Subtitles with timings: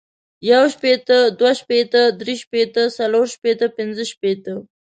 [0.51, 4.53] يو شپيته، دوه شپيته ،دري شپیته، څلور شپيته، پنځه شپيته،